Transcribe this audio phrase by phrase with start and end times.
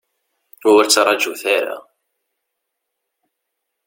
[0.71, 1.77] Ur ttraǧut ara.